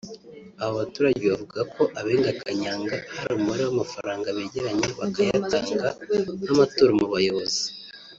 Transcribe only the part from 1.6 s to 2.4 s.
ko abenga